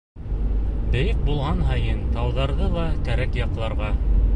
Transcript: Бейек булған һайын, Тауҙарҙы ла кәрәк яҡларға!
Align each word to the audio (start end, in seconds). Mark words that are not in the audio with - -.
Бейек 0.95 1.21
булған 1.29 1.61
һайын, 1.69 2.03
Тауҙарҙы 2.19 2.71
ла 2.79 2.91
кәрәк 3.09 3.43
яҡларға! 3.47 3.97